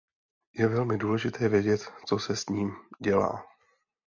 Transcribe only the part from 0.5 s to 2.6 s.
Je velmi důležité vědět, co se s